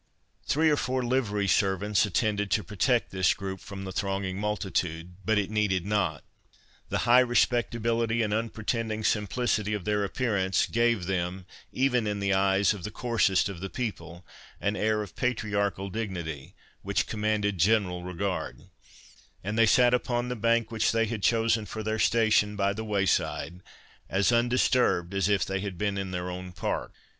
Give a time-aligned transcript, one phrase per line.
[0.47, 5.37] Three or four livery servants attended to protect this group from the thronging multitude, but
[5.37, 6.23] it needed not.
[6.89, 12.73] The high respectability and unpretending simplicity of their appearance gave them, even in the eyes
[12.73, 14.25] of the coarsest of the people,
[14.59, 18.59] an air of patriarchal dignity, which commanded general regard;
[19.43, 22.83] and they sat upon the bank which they had chosen for their station by the
[22.83, 23.61] way side,
[24.09, 26.91] as undisturbed as if they had been in their own park.